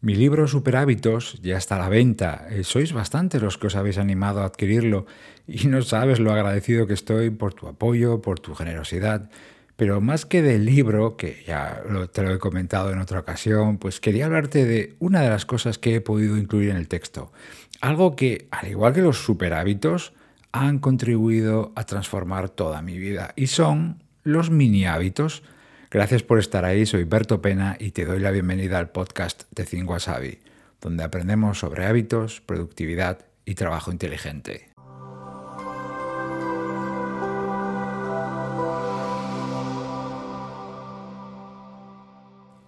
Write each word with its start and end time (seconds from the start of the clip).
Mi 0.00 0.14
libro 0.14 0.46
Superhábitos 0.46 1.40
ya 1.42 1.56
está 1.56 1.74
a 1.74 1.80
la 1.80 1.88
venta. 1.88 2.46
Eh, 2.50 2.62
sois 2.62 2.92
bastantes 2.92 3.42
los 3.42 3.58
que 3.58 3.66
os 3.66 3.74
habéis 3.74 3.98
animado 3.98 4.42
a 4.42 4.46
adquirirlo 4.46 5.06
y 5.48 5.66
no 5.66 5.82
sabes 5.82 6.20
lo 6.20 6.30
agradecido 6.30 6.86
que 6.86 6.94
estoy 6.94 7.30
por 7.30 7.52
tu 7.52 7.66
apoyo, 7.66 8.22
por 8.22 8.38
tu 8.38 8.54
generosidad. 8.54 9.28
Pero 9.74 10.00
más 10.00 10.24
que 10.24 10.40
del 10.40 10.66
libro, 10.66 11.16
que 11.16 11.42
ya 11.44 11.82
te 12.12 12.22
lo 12.22 12.32
he 12.32 12.38
comentado 12.38 12.92
en 12.92 13.00
otra 13.00 13.18
ocasión, 13.18 13.78
pues 13.78 13.98
quería 13.98 14.26
hablarte 14.26 14.66
de 14.66 14.94
una 15.00 15.20
de 15.20 15.30
las 15.30 15.44
cosas 15.46 15.78
que 15.78 15.96
he 15.96 16.00
podido 16.00 16.36
incluir 16.36 16.70
en 16.70 16.76
el 16.76 16.86
texto. 16.86 17.32
Algo 17.80 18.14
que, 18.14 18.46
al 18.52 18.68
igual 18.68 18.92
que 18.92 19.02
los 19.02 19.18
superhábitos, 19.24 20.12
han 20.52 20.78
contribuido 20.78 21.72
a 21.74 21.84
transformar 21.84 22.50
toda 22.50 22.82
mi 22.82 22.98
vida 22.98 23.32
y 23.34 23.48
son 23.48 24.02
los 24.22 24.50
mini 24.50 24.86
hábitos. 24.86 25.42
Gracias 25.90 26.22
por 26.22 26.38
estar 26.38 26.66
ahí, 26.66 26.84
soy 26.84 27.04
Berto 27.04 27.40
Pena 27.40 27.78
y 27.80 27.92
te 27.92 28.04
doy 28.04 28.20
la 28.20 28.30
bienvenida 28.30 28.78
al 28.78 28.90
podcast 28.90 29.44
de 29.52 29.64
Think 29.64 29.88
Wasabi, 29.88 30.38
donde 30.82 31.02
aprendemos 31.02 31.60
sobre 31.60 31.86
hábitos, 31.86 32.42
productividad 32.42 33.24
y 33.46 33.54
trabajo 33.54 33.90
inteligente. 33.90 34.68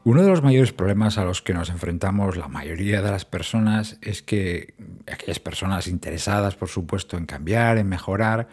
Uno 0.03 0.23
de 0.23 0.29
los 0.31 0.43
mayores 0.43 0.73
problemas 0.73 1.19
a 1.19 1.25
los 1.27 1.43
que 1.43 1.53
nos 1.53 1.69
enfrentamos 1.69 2.39
la 2.39 2.49
mayoría 2.49 3.03
de 3.03 3.11
las 3.11 3.27
personas 3.27 3.99
es 4.01 4.23
que 4.23 4.73
aquellas 5.07 5.41
personas 5.41 5.89
interesadas, 5.89 6.57
por 6.57 6.71
supuesto, 6.71 7.19
en 7.19 7.27
cambiar, 7.27 7.77
en 7.77 7.87
mejorar, 7.87 8.49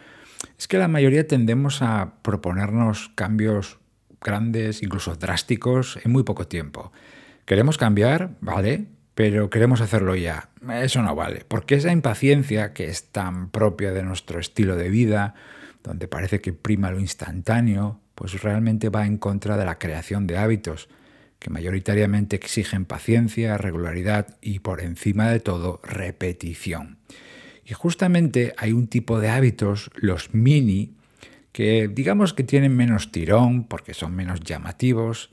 es 0.58 0.68
que 0.68 0.76
la 0.76 0.88
mayoría 0.88 1.26
tendemos 1.26 1.80
a 1.80 2.16
proponernos 2.20 3.10
cambios 3.14 3.78
grandes, 4.20 4.82
incluso 4.82 5.14
drásticos, 5.14 5.98
en 6.04 6.12
muy 6.12 6.22
poco 6.22 6.46
tiempo. 6.46 6.92
Queremos 7.44 7.78
cambiar, 7.78 8.36
vale, 8.40 8.86
pero 9.14 9.50
queremos 9.50 9.80
hacerlo 9.80 10.14
ya. 10.14 10.50
Eso 10.82 11.02
no 11.02 11.14
vale, 11.14 11.44
porque 11.46 11.76
esa 11.76 11.92
impaciencia 11.92 12.72
que 12.72 12.88
es 12.88 13.10
tan 13.10 13.50
propia 13.50 13.92
de 13.92 14.02
nuestro 14.02 14.38
estilo 14.38 14.76
de 14.76 14.90
vida, 14.90 15.34
donde 15.82 16.08
parece 16.08 16.40
que 16.40 16.52
prima 16.52 16.90
lo 16.90 17.00
instantáneo, 17.00 18.00
pues 18.14 18.42
realmente 18.42 18.88
va 18.90 19.06
en 19.06 19.18
contra 19.18 19.56
de 19.56 19.64
la 19.64 19.78
creación 19.78 20.26
de 20.26 20.38
hábitos 20.38 20.88
que 21.38 21.50
mayoritariamente 21.50 22.36
exigen 22.36 22.84
paciencia, 22.84 23.58
regularidad 23.58 24.36
y 24.40 24.58
por 24.58 24.80
encima 24.80 25.28
de 25.30 25.40
todo 25.40 25.80
repetición. 25.84 26.98
Y 27.64 27.74
justamente 27.74 28.54
hay 28.56 28.72
un 28.72 28.88
tipo 28.88 29.20
de 29.20 29.28
hábitos, 29.28 29.90
los 29.94 30.34
mini, 30.34 30.96
que 31.52 31.88
digamos 31.88 32.34
que 32.34 32.44
tienen 32.44 32.76
menos 32.76 33.12
tirón 33.12 33.64
porque 33.64 33.94
son 33.94 34.14
menos 34.14 34.40
llamativos, 34.40 35.30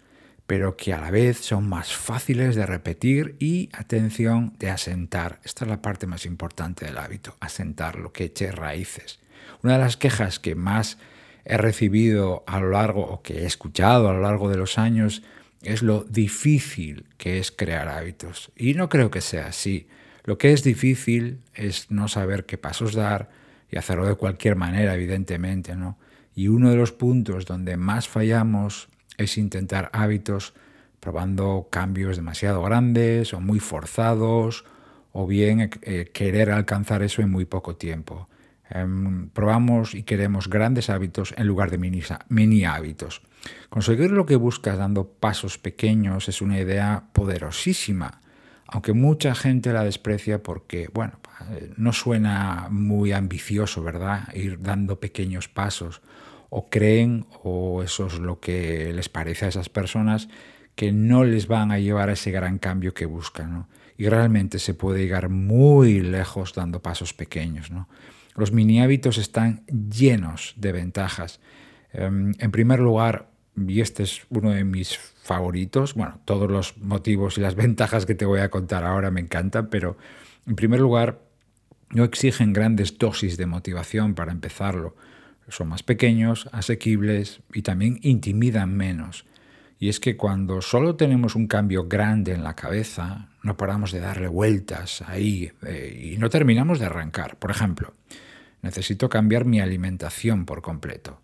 pero 0.48 0.78
que 0.78 0.94
a 0.94 1.02
la 1.02 1.12
vez 1.12 1.38
son 1.40 1.68
más 1.68 1.94
fáciles 1.94 2.56
de 2.56 2.66
repetir 2.66 3.36
y, 3.40 3.70
atención, 3.74 4.54
de 4.60 4.70
asentar. 4.70 5.40
Esta 5.44 5.66
es 5.66 5.70
la 5.70 5.82
parte 5.82 6.06
más 6.08 6.26
importante 6.26 6.86
del 6.86 6.98
hábito, 6.98 7.36
asentar, 7.40 7.98
lo 7.98 8.14
que 8.14 8.26
eche 8.26 8.52
raíces. 8.52 9.20
Una 9.64 9.74
de 9.74 9.80
las 9.80 9.98
quejas 9.98 10.40
que 10.40 10.56
más 10.56 10.98
he 11.46 11.58
recibido 11.58 12.44
a 12.48 12.60
lo 12.60 12.70
largo, 12.70 13.06
o 13.06 13.22
que 13.22 13.42
he 13.42 13.46
escuchado 13.46 14.10
a 14.10 14.14
lo 14.14 14.22
largo 14.22 14.50
de 14.50 14.58
los 14.58 14.78
años, 14.78 15.24
es 15.62 15.82
lo 15.82 16.04
difícil 16.04 17.06
que 17.18 17.40
es 17.40 17.52
crear 17.52 17.88
hábitos. 17.88 18.52
Y 18.56 18.76
no 18.76 18.88
creo 18.88 19.10
que 19.10 19.22
sea 19.22 19.48
así. 19.48 19.88
Lo 20.24 20.38
que 20.38 20.54
es 20.54 20.64
difícil 20.64 21.42
es 21.54 21.90
no 21.90 22.08
saber 22.08 22.46
qué 22.46 22.58
pasos 22.58 22.94
dar 22.94 23.30
y 23.72 23.78
hacerlo 23.78 24.06
de 24.08 24.16
cualquier 24.16 24.56
manera, 24.56 24.94
evidentemente, 24.94 25.76
¿no? 25.76 25.98
Y 26.36 26.50
uno 26.50 26.69
de 26.69 26.75
los 26.75 26.91
puntos 26.91 27.45
donde 27.45 27.78
más 27.78 28.08
fallamos 28.08 28.89
es 29.17 29.38
intentar 29.38 29.89
hábitos 29.94 30.53
probando 31.00 31.67
cambios 31.69 32.17
demasiado 32.17 32.61
grandes 32.64 33.33
o 33.33 33.39
muy 33.39 33.59
forzados 33.59 34.66
o 35.11 35.28
bien 35.28 35.72
eh, 35.81 36.09
querer 36.13 36.52
alcanzar 36.52 37.03
eso 37.03 37.22
en 37.22 37.31
muy 37.31 37.45
poco 37.45 37.75
tiempo. 37.75 38.28
Em, 38.69 39.30
probamos 39.30 39.94
y 39.94 40.03
queremos 40.03 40.50
grandes 40.50 40.89
hábitos 40.89 41.34
en 41.38 41.47
lugar 41.47 41.69
de 41.69 41.78
mini, 41.78 42.66
hábitos. 42.66 43.22
Conseguir 43.69 44.12
lo 44.12 44.25
que 44.25 44.35
buscas 44.35 44.78
dando 44.78 45.07
pasos 45.07 45.57
pequeños 45.57 46.28
es 46.28 46.41
una 46.41 46.59
idea 46.59 47.03
poderosísima, 47.13 48.22
aunque 48.68 48.94
mucha 48.94 49.35
gente 49.35 49.72
la 49.72 49.84
desprecia 49.84 50.41
porque, 50.41 50.90
bueno, 50.91 51.19
no 51.78 51.94
suena 51.94 52.68
muy 52.69 53.12
ambicioso, 53.12 53.84
¿verdad? 53.84 54.34
Ir 54.34 54.62
dando 54.62 55.00
pequeños 55.00 55.47
pasos. 55.47 56.01
O 56.50 56.69
creen, 56.69 57.25
o 57.44 57.84
eso 57.84 58.07
es 58.07 58.19
lo 58.19 58.40
que 58.40 58.94
les 58.94 59.09
parece 59.09 59.45
a 59.45 59.50
esas 59.50 59.69
personas, 59.69 60.29
que 60.75 60.91
no 60.91 61.24
les 61.24 61.47
van 61.47 61.72
a 61.72 61.79
llevar 61.79 62.09
a 62.09 62.13
ese 62.13 62.31
gran 62.31 62.59
cambio 62.59 62.94
que 62.94 63.06
buscan. 63.06 63.68
Y 63.97 64.09
realmente 64.09 64.59
se 64.59 64.74
puede 64.74 65.00
llegar 65.00 65.29
muy 65.29 66.01
lejos 66.01 66.53
dando 66.53 66.81
pasos 66.81 67.13
pequeños. 67.13 67.72
¿no? 67.72 67.88
Los 68.35 68.51
mini 68.51 68.81
hábitos 68.81 69.18
están 69.18 69.66
llenos 69.68 70.53
de 70.57 70.72
ventajas. 70.72 71.40
Em, 71.94 72.34
en 72.40 72.51
primer 72.51 72.79
lugar, 72.79 73.29
y 73.56 73.79
este 73.79 74.03
es 74.03 74.22
uno 74.29 74.51
de 74.51 74.66
mis 74.66 74.97
favoritos, 74.97 75.94
bueno, 75.94 76.19
todos 76.25 76.51
los 76.51 76.78
motivos 76.78 77.38
y 77.38 77.41
las 77.41 77.56
ventajas 77.66 78.06
que 78.06 78.16
te 78.16 78.25
voy 78.25 78.41
a 78.41 78.50
contar 78.50 78.84
ahora 78.84 79.12
me 79.12 79.22
encantan, 79.22 79.69
pero 79.69 79.97
en 80.45 80.56
primer 80.56 80.79
lugar, 80.79 81.22
no 81.90 82.03
exigen 82.03 82.53
grandes 82.53 82.97
dosis 82.97 83.38
de 83.38 83.46
motivación 83.46 84.16
para 84.16 84.31
empezarlo. 84.31 84.96
Son 85.47 85.68
más 85.68 85.84
pequeños, 85.84 86.50
asequibles 86.51 87.41
y 87.53 87.62
también 87.62 88.00
intimidan 88.01 88.75
menos. 88.75 89.25
Y 89.78 89.90
es 89.90 90.00
que 90.00 90.18
cuando 90.18 90.62
solo 90.62 90.95
tenemos 90.95 91.35
un 91.35 91.47
cambio 91.47 91.88
grande 91.88 92.34
en 92.34 92.44
la 92.44 92.56
cabeza, 92.56 93.29
no 93.44 93.57
paramos 93.57 93.91
de 93.91 94.00
darle 94.00 94.28
vueltas 94.28 95.03
ahí 95.07 95.51
eh, 95.66 96.13
y 96.13 96.18
no 96.18 96.29
terminamos 96.29 96.79
de 96.79 96.85
arrancar. 96.85 97.38
Por 97.38 97.51
ejemplo, 97.51 97.94
necesito 98.62 99.09
cambiar 99.09 99.45
mi 99.45 99.59
alimentación 99.59 100.45
por 100.45 100.62
completo. 100.62 101.19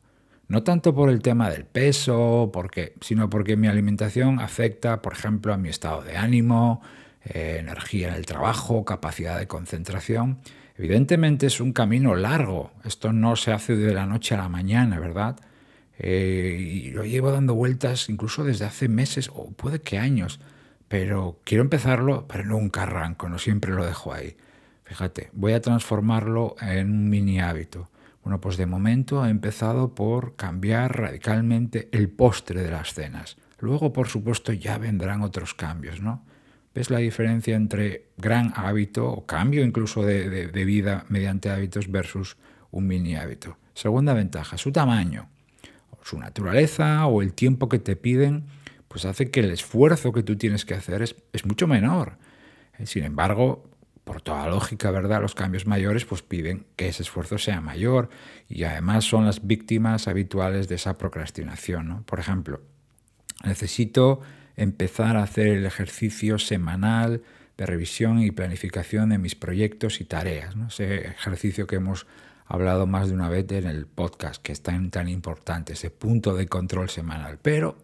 No 0.47 0.63
tanto 0.63 0.94
por 0.94 1.09
el 1.09 1.21
tema 1.21 1.50
del 1.50 1.66
peso, 1.66 2.50
porque, 2.51 2.94
sino 3.00 3.29
porque 3.29 3.55
mi 3.55 3.67
alimentación 3.67 4.39
afecta, 4.39 5.01
por 5.01 5.13
ejemplo, 5.13 5.53
a 5.53 5.57
mi 5.57 5.69
estado 5.69 6.03
de 6.03 6.17
ánimo, 6.17 6.81
eh, 7.25 7.57
energía 7.59 8.09
en 8.09 8.15
el 8.15 8.25
trabajo, 8.25 8.85
capacidad 8.85 9.37
de 9.37 9.47
concentración. 9.47 10.39
Evidentemente 10.75 11.45
es 11.45 11.59
un 11.59 11.73
camino 11.73 12.15
largo. 12.15 12.71
Esto 12.83 13.13
no 13.13 13.35
se 13.35 13.51
hace 13.51 13.75
de 13.75 13.93
la 13.93 14.05
noche 14.05 14.33
a 14.35 14.39
la 14.39 14.49
mañana, 14.49 14.99
¿verdad? 14.99 15.39
Eh, 15.99 16.57
y 16.59 16.89
lo 16.91 17.05
llevo 17.05 17.31
dando 17.31 17.53
vueltas 17.53 18.09
incluso 18.09 18.43
desde 18.43 18.65
hace 18.65 18.87
meses 18.87 19.29
o 19.33 19.51
puede 19.51 19.81
que 19.81 19.99
años. 19.99 20.39
Pero 20.87 21.39
quiero 21.43 21.63
empezarlo, 21.63 22.27
pero 22.27 22.43
nunca 22.43 22.83
arranco, 22.83 23.29
no 23.29 23.38
siempre 23.38 23.71
lo 23.71 23.85
dejo 23.85 24.13
ahí. 24.13 24.35
Fíjate, 24.83 25.29
voy 25.33 25.53
a 25.53 25.61
transformarlo 25.61 26.55
en 26.59 26.91
un 26.91 27.09
mini 27.09 27.39
hábito. 27.39 27.89
Bueno, 28.23 28.41
pues 28.41 28.57
de 28.57 28.65
momento 28.65 29.25
he 29.25 29.29
empezado 29.29 29.95
por 29.95 30.35
cambiar 30.35 30.99
radicalmente 30.99 31.88
el 31.91 32.09
postre 32.09 32.61
de 32.61 32.71
las 32.71 32.93
cenas. 32.93 33.38
Luego, 33.59 33.93
por 33.93 34.07
supuesto, 34.09 34.51
ya 34.53 34.77
vendrán 34.77 35.21
otros 35.21 35.53
cambios, 35.53 36.01
¿no? 36.01 36.25
¿Ves 36.73 36.89
la 36.89 36.99
diferencia 36.99 37.55
entre 37.55 38.07
gran 38.17 38.53
hábito 38.55 39.07
o 39.09 39.25
cambio 39.25 39.63
incluso 39.63 40.03
de, 40.03 40.47
de 40.47 40.65
vida 40.65 41.05
mediante 41.09 41.49
hábitos 41.49 41.91
versus 41.91 42.37
un 42.71 42.87
mini 42.87 43.15
hábito? 43.15 43.57
Segunda 43.73 44.13
ventaja, 44.13 44.57
su 44.57 44.71
tamaño, 44.71 45.29
su 46.03 46.17
naturaleza 46.17 47.05
o 47.07 47.21
el 47.21 47.33
tiempo 47.33 47.67
que 47.67 47.79
te 47.79 47.95
piden, 47.95 48.45
pues 48.87 49.05
hace 49.05 49.31
que 49.31 49.41
el 49.41 49.51
esfuerzo 49.51 50.11
que 50.11 50.23
tú 50.23 50.37
tienes 50.37 50.65
que 50.65 50.73
hacer 50.73 51.01
es, 51.01 51.15
es 51.33 51.45
mucho 51.45 51.67
menor. 51.67 52.17
Sin 52.83 53.03
embargo, 53.03 53.69
por 54.03 54.21
toda 54.21 54.47
lógica, 54.47 54.91
¿verdad? 54.91 55.21
Los 55.21 55.35
cambios 55.35 55.67
mayores 55.67 56.05
pues 56.05 56.21
piden 56.21 56.65
que 56.75 56.88
ese 56.88 57.03
esfuerzo 57.03 57.38
sea 57.38 57.61
mayor 57.61 58.09
y 58.49 58.63
además 58.63 59.05
son 59.05 59.25
las 59.25 59.45
víctimas 59.45 60.07
habituales 60.07 60.67
de 60.67 60.75
esa 60.75 60.97
procrastinación. 60.97 62.03
Por 62.03 62.19
ejemplo, 62.19 62.61
necesito 63.43 64.21
empezar 64.56 65.17
a 65.17 65.23
hacer 65.23 65.47
el 65.47 65.66
ejercicio 65.66 66.39
semanal 66.39 67.22
de 67.57 67.66
revisión 67.66 68.19
y 68.19 68.31
planificación 68.31 69.09
de 69.09 69.18
mis 69.18 69.36
proyectos 69.36 70.01
y 70.01 70.06
tareas, 70.06 70.56
¿no? 70.56 70.68
ese 70.68 71.07
ejercicio 71.07 71.68
que 71.68 71.75
hemos 71.75 72.07
hablado 72.45 72.86
más 72.86 73.07
de 73.07 73.13
una 73.13 73.30
vez 73.30 73.50
en 73.51 73.65
el 73.65 73.86
podcast, 73.86 74.42
que 74.42 74.51
es 74.51 74.62
tan, 74.62 74.92
tan 74.92 75.07
importante, 75.07 75.74
ese 75.74 75.89
punto 75.89 76.36
de 76.36 76.48
control 76.48 76.89
semanal. 76.89 77.39
Pero, 77.42 77.77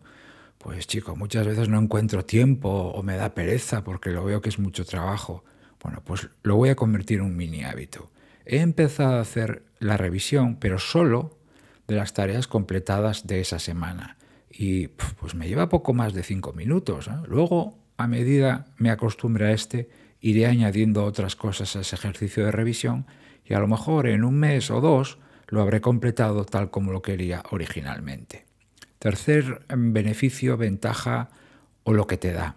pues 0.58 0.88
chicos, 0.88 1.18
muchas 1.18 1.48
veces 1.48 1.69
no 1.69 1.80
encuentro 1.80 2.25
tiempo 2.25 2.69
o 2.69 3.02
me 3.02 3.16
da 3.16 3.34
pereza 3.34 3.84
porque 3.86 4.10
lo 4.10 4.25
veo 4.25 4.42
que 4.42 4.50
es 4.50 4.60
mucho 4.60 4.84
trabajo. 4.84 5.46
Bueno, 5.81 6.02
pues 6.04 6.28
lo 6.44 6.58
voy 6.58 6.69
a 6.69 6.75
convertir 6.75 7.19
en 7.19 7.25
un 7.25 7.38
mini 7.38 7.64
hábito. 7.64 8.12
He 8.46 8.60
empezado 8.60 9.16
a 9.16 9.22
hacer 9.22 9.64
la 9.80 9.96
revisión, 9.96 10.58
pero 10.58 10.80
solo 10.80 11.38
de 11.88 11.96
las 11.96 12.14
tareas 12.14 12.48
completadas 12.48 13.25
de 13.25 13.40
esa 13.40 13.60
semana. 13.60 14.17
Y 14.57 14.88
pues 14.88 15.36
me 15.36 15.48
lleva 15.48 15.69
poco 15.69 15.94
más 15.94 16.13
de 16.13 16.24
cinco 16.24 16.51
minutos. 16.54 17.09
Luego, 17.27 17.77
a 17.95 18.07
medida 18.07 18.65
me 18.77 18.89
acostumbre 18.89 19.45
a 19.45 19.51
este, 19.51 19.88
iré 20.19 20.48
añadiendo 20.48 21.06
otras 21.06 21.36
cosas 21.36 21.75
a 21.75 21.81
ese 21.81 21.95
ejercicio 21.95 22.44
de 22.44 22.51
revisión 22.51 23.06
y 23.45 23.54
a 23.54 23.59
lo 23.59 23.68
mejor 23.68 24.07
en 24.07 24.24
un 24.24 24.36
mes 24.39 24.71
o 24.71 24.81
dos 24.81 25.19
lo 25.48 25.62
habré 25.62 25.80
completado 25.80 26.44
tal 26.44 26.71
como 26.71 26.92
lo 26.92 27.04
quería 27.04 27.44
originalmente. 27.51 28.45
Tercer 28.98 29.62
beneficio, 29.69 30.57
ventaja 30.57 31.30
o 31.83 31.94
lo 31.94 32.07
que 32.07 32.18
te 32.18 32.33
da 32.33 32.56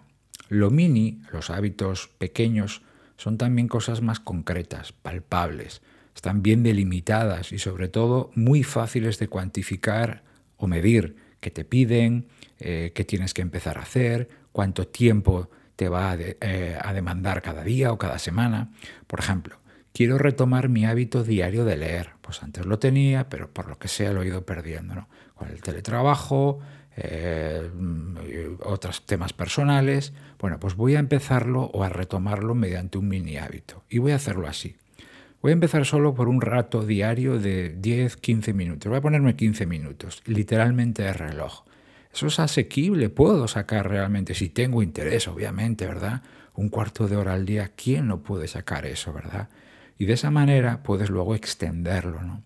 Lo 0.49 0.71
mini, 0.71 1.21
los 1.31 1.51
hábitos 1.51 2.09
pequeños, 2.17 2.81
son 3.15 3.37
también 3.37 3.67
cosas 3.67 4.01
más 4.01 4.19
concretas, 4.19 4.91
palpables, 4.91 5.83
están 6.15 6.41
bien 6.41 6.63
delimitadas 6.63 7.51
y 7.51 7.59
sobre 7.59 7.87
todo 7.87 8.31
muy 8.33 8.63
fáciles 8.63 9.19
de 9.19 9.27
cuantificar 9.27 10.23
o 10.57 10.67
medir, 10.67 11.15
qué 11.41 11.51
te 11.51 11.65
piden, 11.65 12.27
eh, 12.59 12.93
qué 12.95 13.03
tienes 13.03 13.33
que 13.33 13.41
empezar 13.41 13.77
a 13.77 13.81
hacer, 13.81 14.29
cuánto 14.53 14.87
tiempo 14.87 15.49
te 15.75 15.89
va 15.89 16.15
eh, 16.15 16.77
a, 16.79 16.93
demandar 16.93 17.41
cada 17.41 17.63
día 17.63 17.91
o 17.91 17.97
cada 17.97 18.19
semana. 18.19 18.71
Por 19.07 19.19
ejemplo, 19.19 19.57
quiero 19.93 20.17
retomar 20.17 20.69
mi 20.69 20.85
hábito 20.85 21.23
diario 21.23 21.65
de 21.65 21.75
leer. 21.75 22.11
Pues 22.21 22.43
antes 22.43 22.65
lo 22.65 22.79
tenía, 22.79 23.27
pero 23.27 23.51
por 23.51 23.67
lo 23.67 23.77
que 23.79 23.87
sea 23.87 24.13
lo 24.13 24.21
he 24.21 24.27
ido 24.27 24.45
perdiendo. 24.45 25.07
Con 25.33 25.49
el 25.49 25.61
teletrabajo, 25.61 26.59
eh, 26.95 27.69
otros 28.63 29.05
temas 29.07 29.33
personales. 29.33 30.13
Bueno, 30.39 30.59
pues 30.59 30.75
voy 30.75 30.95
a 30.95 30.99
empezarlo 30.99 31.63
o 31.73 31.83
a 31.83 31.89
retomarlo 31.89 32.53
mediante 32.53 32.99
un 32.99 33.07
mini 33.07 33.37
hábito. 33.37 33.83
Y 33.89 33.97
voy 33.97 34.11
a 34.11 34.17
hacerlo 34.17 34.47
así. 34.47 34.75
Voy 35.41 35.51
a 35.51 35.53
empezar 35.53 35.85
solo 35.87 36.13
por 36.13 36.29
un 36.29 36.39
rato 36.39 36.85
diario 36.85 37.39
de 37.39 37.75
10-15 37.81 38.53
minutos. 38.53 38.89
Voy 38.89 38.99
a 38.99 39.01
ponerme 39.01 39.35
15 39.35 39.65
minutos, 39.65 40.21
literalmente 40.27 41.01
de 41.01 41.13
reloj. 41.13 41.63
Eso 42.13 42.27
es 42.27 42.39
asequible, 42.39 43.09
puedo 43.09 43.47
sacar 43.47 43.89
realmente, 43.89 44.35
si 44.35 44.49
tengo 44.49 44.83
interés, 44.83 45.27
obviamente, 45.27 45.87
¿verdad? 45.87 46.21
Un 46.53 46.69
cuarto 46.69 47.07
de 47.07 47.15
hora 47.15 47.33
al 47.33 47.45
día, 47.45 47.71
¿quién 47.75 48.07
no 48.07 48.21
puede 48.21 48.47
sacar 48.47 48.85
eso, 48.85 49.13
verdad? 49.13 49.49
Y 49.97 50.05
de 50.05 50.13
esa 50.13 50.29
manera 50.29 50.83
puedes 50.83 51.09
luego 51.09 51.33
extenderlo, 51.33 52.21
¿no? 52.21 52.43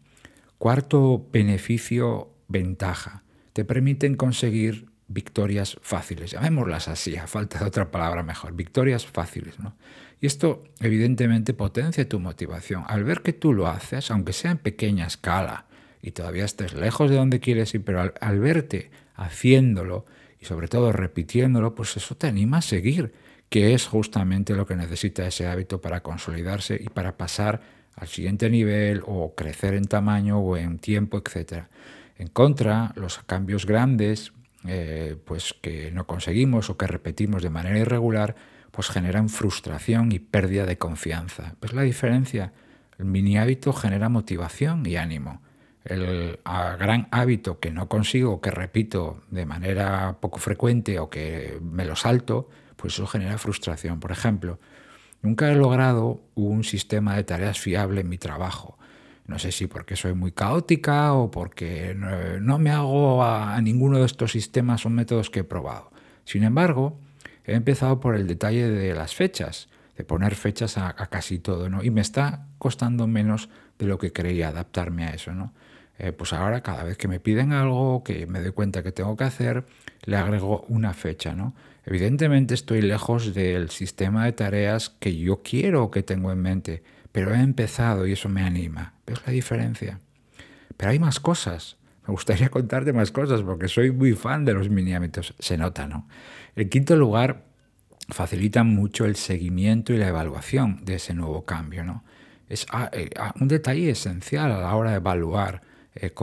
Cuarto 0.58 1.28
beneficio, 1.34 2.32
ventaja. 2.48 3.24
Te 3.52 3.66
permiten 3.66 4.16
conseguir 4.16 4.86
victorias 5.08 5.78
fáciles, 5.82 6.32
llamémoslas 6.32 6.88
así, 6.88 7.18
a 7.18 7.28
falta 7.28 7.60
de 7.60 7.66
otra 7.66 7.92
palabra 7.92 8.24
mejor, 8.24 8.54
victorias 8.54 9.06
fáciles, 9.06 9.60
¿no? 9.60 9.76
Y 10.26 10.28
esto 10.28 10.64
evidentemente 10.80 11.54
potencia 11.54 12.10
tu 12.10 12.20
motivación. 12.20 12.84
Al 12.88 13.04
ver 13.04 13.22
que 13.22 13.32
tú 13.32 13.54
lo 13.54 13.68
haces, 13.68 14.10
aunque 14.10 14.34
sea 14.34 14.50
en 14.50 14.58
pequeña 14.58 15.06
escala, 15.06 15.68
y 16.02 16.14
todavía 16.14 16.46
estés 16.46 16.74
lejos 16.74 17.12
de 17.12 17.18
donde 17.18 17.40
quieres 17.40 17.76
ir, 17.76 17.84
pero 17.84 18.12
al, 18.20 18.40
verte 18.40 18.90
haciéndolo 19.14 20.08
y 20.42 20.46
sobre 20.46 20.68
todo 20.68 20.92
repitiéndolo, 20.92 21.76
pues 21.76 21.96
eso 21.98 22.18
te 22.18 22.26
anima 22.26 22.58
a 22.58 22.62
seguir, 22.64 23.14
que 23.50 23.76
es 23.76 23.86
justamente 23.86 24.56
lo 24.56 24.66
que 24.66 24.76
necesita 24.76 25.28
ese 25.28 25.46
hábito 25.46 25.80
para 25.80 26.02
consolidarse 26.02 26.76
y 26.84 26.90
para 26.90 27.18
pasar 27.18 27.62
al 27.96 28.08
siguiente 28.08 28.50
nivel 28.50 29.04
o 29.06 29.36
crecer 29.36 29.76
en 29.76 29.86
tamaño 29.86 30.40
o 30.40 30.58
en 30.58 30.80
tiempo, 30.80 31.20
etc. 31.20 31.66
En 32.18 32.30
contra, 32.30 32.94
los 32.96 33.20
cambios 33.20 33.68
grandes, 33.68 34.34
eh, 34.68 35.18
pues 35.24 35.54
que 35.62 35.92
no 35.92 36.08
conseguimos 36.08 36.72
o 36.72 36.78
que 36.78 36.88
repetimos 36.88 37.44
de 37.44 37.52
manera 37.52 37.78
irregular, 37.78 38.55
pues 38.76 38.90
generan 38.90 39.30
frustración 39.30 40.12
y 40.12 40.20
pérdida 40.20 40.66
de 40.66 40.78
confianza. 40.78 41.56
¿Ves 41.62 41.72
la 41.72 41.84
diferencia? 41.84 42.52
El 42.98 43.06
mini 43.06 43.38
hábito 43.38 43.72
genera 43.72 44.10
motivación 44.10 44.86
y 44.86 44.98
ánimo. 44.98 45.42
El 45.86 46.40
gran 46.44 47.08
hábito 47.12 47.62
que 47.62 47.72
no 47.72 47.88
consigo, 47.88 48.42
que 48.42 48.52
repito 48.52 49.22
de 49.32 49.46
manera 49.46 50.18
poco 50.20 50.40
frecuente 50.40 51.00
o 51.00 51.10
que 51.10 51.58
me 51.62 51.86
lo 51.86 51.96
salto, 51.96 52.50
pues 52.76 52.96
eso 52.96 53.08
genera 53.08 53.38
frustración. 53.38 54.02
Por 54.02 54.12
ejemplo, 54.12 54.60
nunca 55.22 55.50
he 55.50 55.56
logrado 55.56 56.20
un 56.34 56.66
sistema 56.66 57.16
de 57.16 57.24
tareas 57.24 57.58
fiable 57.60 58.02
en 58.02 58.10
mi 58.10 58.18
trabajo. 58.18 58.78
No 59.26 59.40
sé 59.40 59.54
si 59.54 59.68
porque 59.68 59.96
soy 59.96 60.16
muy 60.16 60.34
caótica 60.34 61.14
o 61.14 61.32
porque 61.32 61.96
no 61.96 62.60
me 62.60 62.72
hago 62.72 63.24
a 63.24 63.62
ninguno 63.62 64.00
de 64.00 64.06
estos 64.06 64.34
sistemas 64.34 64.86
o 64.86 64.90
métodos 64.90 65.30
que 65.30 65.40
he 65.40 65.44
probado. 65.46 65.92
Sin 66.26 66.44
embargo, 66.44 67.00
he 67.46 67.54
empezado 67.54 68.00
por 68.00 68.16
el 68.16 68.28
detalle 68.28 68.70
de 68.70 68.94
las 68.94 69.16
fechas, 69.16 69.70
de 69.98 70.04
poner 70.04 70.36
fechas 70.36 70.78
a, 70.78 70.94
casi 70.94 71.40
todo, 71.40 71.70
¿no? 71.70 71.84
Y 71.84 71.90
me 71.90 72.02
está 72.02 72.48
costando 72.58 73.08
menos 73.08 73.50
de 73.80 73.86
lo 73.86 73.98
que 73.98 74.12
creía 74.12 74.50
adaptarme 74.50 75.06
a 75.06 75.12
eso, 75.12 75.34
¿no? 75.34 75.54
Eh, 75.98 76.12
pues 76.12 76.34
ahora 76.34 76.62
cada 76.62 76.84
vez 76.84 76.98
que 76.98 77.08
me 77.08 77.22
piden 77.22 77.54
algo, 77.54 78.04
que 78.04 78.28
me 78.28 78.42
doy 78.42 78.52
cuenta 78.52 78.84
que 78.84 78.92
tengo 78.92 79.16
que 79.16 79.24
hacer, 79.24 79.66
le 80.04 80.18
agrego 80.18 80.66
una 80.68 80.94
fecha, 80.94 81.34
¿no? 81.34 81.54
Evidentemente 81.86 82.54
estoy 82.54 82.82
lejos 82.82 83.34
del 83.34 83.70
sistema 83.70 84.26
de 84.26 84.34
tareas 84.34 84.90
que 84.90 85.16
yo 85.16 85.42
quiero 85.44 85.84
o 85.84 85.92
que 85.92 86.04
tengo 86.04 86.32
en 86.32 86.42
mente, 86.42 86.84
pero 87.12 87.34
he 87.34 87.40
empezado 87.40 88.08
y 88.08 88.14
eso 88.14 88.28
me 88.28 88.42
anima. 88.42 88.94
¿Ves 89.06 89.22
la 89.26 89.32
diferencia? 89.32 90.00
Pero 90.76 90.92
hay 90.92 91.00
más 91.00 91.20
cosas. 91.20 91.78
Me 92.08 92.12
gustaría 92.12 92.50
contarte 92.52 92.94
más 92.94 93.12
cosas 93.12 93.42
porque 93.42 93.68
soy 93.68 93.92
muy 93.92 94.14
fan 94.14 94.46
de 94.46 94.54
los 94.54 94.68
hábitos. 94.68 95.34
Se 95.40 95.58
nota, 95.58 95.88
¿no? 95.88 96.08
En 96.56 96.70
quinto 96.70 96.96
lugar, 96.96 97.44
facilitan 98.10 98.68
mucho 98.68 99.06
el 99.06 99.16
seguimiento 99.16 99.94
y 99.94 99.98
la 99.98 100.08
evaluación 100.08 100.84
de 100.84 100.96
ese 100.96 101.14
nuevo 101.14 101.46
cambio. 101.46 101.84
¿no? 101.84 102.04
Es 102.50 102.66
ah, 102.72 102.90
eh, 102.94 103.10
ah, 103.18 103.34
un 103.40 103.48
detalle 103.48 103.90
esencial 103.90 104.52
a 104.52 104.60
la 104.60 104.76
hora 104.76 104.92
de 104.92 104.98
evaluar 104.98 105.62
eh, 105.96 106.14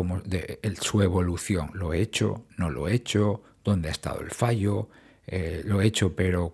su 0.81 1.03
evolución. 1.03 1.71
¿Lo 1.75 1.93
he 1.93 2.01
hecho? 2.01 2.45
¿No 2.57 2.71
lo 2.71 2.89
he 2.89 2.95
hecho? 2.95 3.43
¿Dónde 3.65 3.89
ha 3.89 3.93
estado 3.93 4.21
el 4.21 4.31
fallo? 4.31 4.89
Eh, 5.27 5.63
¿Lo 5.65 5.81
he 5.81 5.87
hecho 5.87 6.15
pero 6.15 6.53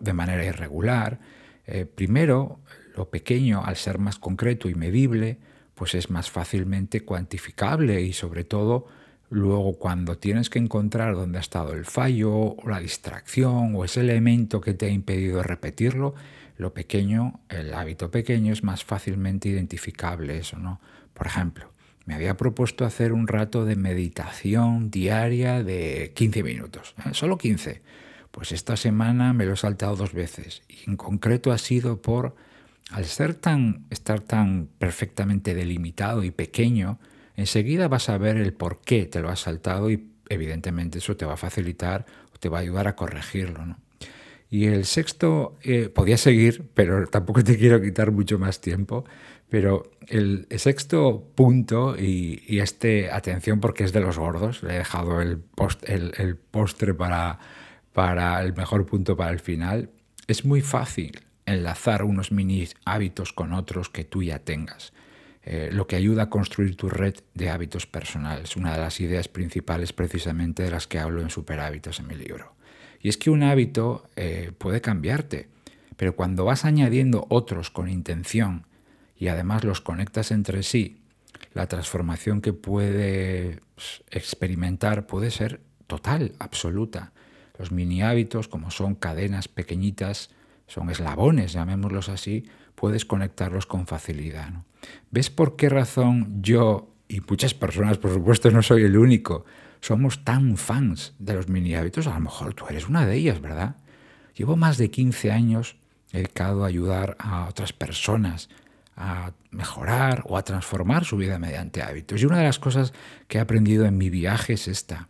de 0.00 0.12
manera 0.12 0.44
irregular? 0.44 1.18
primero, 1.94 2.60
lo 2.94 3.08
pequeño, 3.08 3.64
al 3.64 3.76
ser 3.76 3.98
más 3.98 4.18
concreto 4.18 4.68
y 4.68 4.74
medible, 4.74 5.38
pues 5.74 5.94
es 5.94 6.10
más 6.10 6.30
fácilmente 6.30 7.04
cuantificable 7.04 8.00
y 8.02 8.12
sobre 8.12 8.44
todo 8.44 8.86
Luego, 9.30 9.78
cuando 9.78 10.18
tienes 10.18 10.50
que 10.50 10.60
encontrar 10.60 11.14
dónde 11.14 11.38
ha 11.38 11.40
estado 11.40 11.72
el 11.72 11.86
fallo, 11.86 12.32
o 12.32 12.68
la 12.68 12.78
distracción, 12.78 13.74
o 13.74 13.84
ese 13.84 14.00
elemento 14.00 14.60
que 14.60 14.74
te 14.74 14.86
ha 14.86 14.90
impedido 14.90 15.42
repetirlo, 15.42 16.14
lo 16.56 16.72
pequeño, 16.72 17.40
el 17.48 17.74
hábito 17.74 18.10
pequeño 18.12 18.52
es 18.52 18.62
más 18.62 18.84
fácilmente 18.84 19.48
identificable 19.48 20.38
eso, 20.38 20.58
¿no? 20.58 20.80
Por 21.14 21.26
ejemplo, 21.26 21.72
me 22.04 22.14
había 22.14 22.36
propuesto 22.36 22.84
hacer 22.84 23.12
un 23.12 23.26
rato 23.26 23.64
de 23.64 23.76
meditación 23.76 24.90
diaria 24.90 25.64
de 25.64 26.12
15 26.14 26.42
minutos, 26.42 26.94
¿eh? 27.04 27.10
solo 27.12 27.38
15. 27.38 27.82
Pues 28.30 28.52
esta 28.52 28.76
semana 28.76 29.32
me 29.32 29.46
lo 29.46 29.54
he 29.54 29.56
saltado 29.56 29.96
dos 29.96 30.12
veces 30.12 30.62
y 30.68 30.88
en 30.88 30.96
concreto 30.96 31.50
ha 31.50 31.58
sido 31.58 32.02
por, 32.02 32.36
al 32.90 33.04
ser 33.06 33.34
tan, 33.34 33.86
estar 33.90 34.20
tan 34.20 34.68
perfectamente 34.78 35.54
delimitado 35.54 36.22
y 36.24 36.30
pequeño, 36.30 36.98
enseguida 37.36 37.88
vas 37.88 38.08
a 38.08 38.18
ver 38.18 38.36
el 38.36 38.52
por 38.52 38.80
qué 38.82 39.06
te 39.06 39.20
lo 39.20 39.30
has 39.30 39.40
saltado 39.40 39.90
y 39.90 40.08
evidentemente 40.28 40.98
eso 40.98 41.16
te 41.16 41.24
va 41.24 41.34
a 41.34 41.38
facilitar 41.38 42.06
o 42.34 42.38
te 42.38 42.48
va 42.48 42.58
a 42.58 42.60
ayudar 42.60 42.88
a 42.88 42.96
corregirlo. 42.96 43.66
¿no? 43.66 43.78
Y 44.50 44.66
el 44.66 44.84
sexto, 44.84 45.56
eh, 45.62 45.88
podía 45.88 46.16
seguir, 46.16 46.70
pero 46.74 47.06
tampoco 47.06 47.42
te 47.42 47.58
quiero 47.58 47.80
quitar 47.80 48.12
mucho 48.12 48.38
más 48.38 48.60
tiempo, 48.60 49.04
pero 49.48 49.90
el, 50.08 50.46
sexto 50.56 51.30
punto, 51.34 51.96
y, 51.98 52.58
este, 52.58 53.10
atención 53.10 53.60
porque 53.60 53.84
es 53.84 53.92
de 53.92 54.00
los 54.00 54.18
gordos, 54.18 54.62
le 54.62 54.74
he 54.74 54.78
dejado 54.78 55.20
el, 55.20 55.42
el, 55.86 56.36
postre 56.36 56.94
para, 56.94 57.38
para 57.92 58.42
el 58.42 58.54
mejor 58.54 58.86
punto 58.86 59.16
para 59.16 59.30
el 59.30 59.40
final, 59.40 59.90
es 60.26 60.44
muy 60.44 60.60
fácil 60.60 61.20
enlazar 61.46 62.04
unos 62.04 62.32
mini 62.32 62.68
hábitos 62.84 63.32
con 63.32 63.52
otros 63.52 63.88
que 63.88 64.04
tú 64.04 64.22
ya 64.22 64.38
tengas. 64.38 64.92
Eh, 65.42 65.68
lo 65.72 65.86
que 65.86 65.96
ayuda 65.96 66.24
a 66.24 66.30
construir 66.30 66.74
tu 66.76 66.88
red 66.88 67.16
de 67.34 67.50
hábitos 67.50 67.86
personales, 67.86 68.56
una 68.56 68.72
de 68.72 68.78
las 68.78 69.00
ideas 69.00 69.28
principales 69.28 69.92
precisamente 69.92 70.62
de 70.62 70.70
las 70.70 70.86
que 70.86 70.98
hablo 70.98 71.20
en 71.20 71.28
Superhábitos 71.28 72.00
en 72.00 72.06
mi 72.06 72.14
libro. 72.14 72.54
Y 73.00 73.10
es 73.10 73.18
que 73.18 73.28
un 73.28 73.42
hábito 73.42 74.08
eh, 74.16 74.52
puede 74.56 74.80
cambiarte, 74.80 75.48
pero 75.96 76.16
cuando 76.16 76.46
vas 76.46 76.64
añadiendo 76.64 77.26
otros 77.28 77.70
con 77.70 77.90
intención 77.90 78.66
y 79.16 79.28
además 79.28 79.64
los 79.64 79.82
conectas 79.82 80.30
entre 80.30 80.62
sí, 80.62 81.02
la 81.52 81.66
transformación 81.66 82.40
que 82.40 82.54
puedes 82.54 83.60
experimentar 84.10 85.06
puede 85.06 85.30
ser 85.30 85.60
total, 85.86 86.32
absoluta. 86.38 87.12
Los 87.58 87.70
mini 87.70 88.02
hábitos, 88.02 88.48
como 88.48 88.70
son 88.70 88.94
cadenas 88.94 89.46
pequeñitas, 89.48 90.30
son 90.66 90.90
eslabones, 90.90 91.52
llamémoslos 91.52 92.08
así, 92.08 92.48
puedes 92.74 93.04
conectarlos 93.04 93.66
con 93.66 93.86
facilidad. 93.86 94.50
¿Ves 95.10 95.30
por 95.30 95.56
qué 95.56 95.68
razón 95.68 96.42
yo 96.42 96.90
y 97.08 97.20
muchas 97.20 97.54
personas, 97.54 97.98
por 97.98 98.12
supuesto, 98.12 98.50
no 98.50 98.62
soy 98.62 98.84
el 98.84 98.96
único, 98.96 99.44
somos 99.80 100.24
tan 100.24 100.56
fans 100.56 101.14
de 101.18 101.34
los 101.34 101.48
mini 101.48 101.74
hábitos? 101.74 102.06
A 102.06 102.14
lo 102.14 102.20
mejor 102.20 102.54
tú 102.54 102.64
eres 102.68 102.88
una 102.88 103.06
de 103.06 103.16
ellas, 103.16 103.40
¿verdad? 103.40 103.76
Llevo 104.34 104.56
más 104.56 104.78
de 104.78 104.90
15 104.90 105.30
años 105.30 105.76
dedicado 106.12 106.64
a 106.64 106.68
ayudar 106.68 107.16
a 107.18 107.48
otras 107.48 107.72
personas 107.72 108.48
a 108.96 109.32
mejorar 109.50 110.22
o 110.26 110.36
a 110.36 110.44
transformar 110.44 111.04
su 111.04 111.16
vida 111.16 111.38
mediante 111.38 111.82
hábitos. 111.82 112.22
Y 112.22 112.26
una 112.26 112.38
de 112.38 112.44
las 112.44 112.58
cosas 112.58 112.92
que 113.28 113.38
he 113.38 113.40
aprendido 113.40 113.86
en 113.86 113.98
mi 113.98 114.10
viaje 114.10 114.54
es 114.54 114.68
esta. 114.68 115.08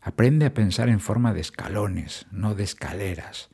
Aprende 0.00 0.46
a 0.46 0.54
pensar 0.54 0.88
en 0.88 1.00
forma 1.00 1.32
de 1.32 1.40
escalones, 1.40 2.26
no 2.30 2.54
de 2.54 2.64
escaleras. 2.64 3.48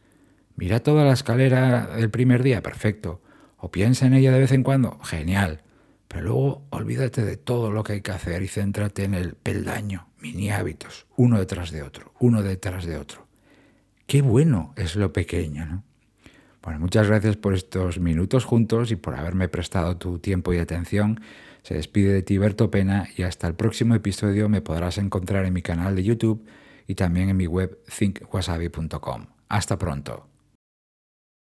Mira 0.58 0.80
toda 0.80 1.04
la 1.04 1.12
escalera 1.12 1.86
del 1.96 2.10
primer 2.10 2.42
día, 2.42 2.62
perfecto 2.62 3.22
o 3.58 3.70
piensa 3.70 4.06
en 4.06 4.14
ella 4.14 4.32
de 4.32 4.40
vez 4.40 4.52
en 4.52 4.62
cuando, 4.62 4.98
genial. 5.00 5.62
Pero 6.06 6.22
luego 6.22 6.66
olvídate 6.70 7.24
de 7.24 7.36
todo 7.36 7.70
lo 7.70 7.84
que 7.84 7.94
hay 7.94 8.00
que 8.00 8.12
hacer 8.12 8.42
y 8.42 8.48
céntrate 8.48 9.04
en 9.04 9.14
el 9.14 9.34
peldaño, 9.34 10.08
mini 10.20 10.50
hábitos, 10.50 11.06
uno 11.16 11.38
detrás 11.38 11.70
de 11.70 11.82
otro, 11.82 12.12
uno 12.18 12.42
detrás 12.42 12.86
de 12.86 12.96
otro. 12.96 13.26
qué 14.06 14.22
bueno 14.22 14.72
es 14.76 14.96
lo 14.96 15.12
pequeño, 15.12 15.66
¿no? 15.66 15.84
Bueno, 16.62 16.80
muchas 16.80 17.06
gracias 17.06 17.36
por 17.36 17.54
estos 17.54 17.98
minutos 17.98 18.44
juntos 18.44 18.90
y 18.90 18.96
por 18.96 19.14
haberme 19.14 19.48
prestado 19.48 19.96
tu 19.96 20.18
tiempo 20.18 20.52
y 20.52 20.58
atención. 20.58 21.20
Se 21.62 21.74
despide 21.74 22.12
de 22.12 22.22
ti 22.22 22.38
Berto 22.38 22.70
Pena 22.70 23.08
y 23.16 23.22
hasta 23.22 23.46
el 23.46 23.54
próximo 23.54 23.94
episodio 23.94 24.48
me 24.48 24.60
podrás 24.60 24.98
encontrar 24.98 25.44
en 25.44 25.52
mi 25.52 25.62
canal 25.62 25.94
de 25.94 26.04
YouTube 26.04 26.44
y 26.86 26.94
también 26.94 27.28
en 27.28 27.36
mi 27.36 27.46
web 27.46 27.78
thinkwasabi.com. 27.86 29.26
Hasta 29.48 29.78
pronto. 29.78 30.27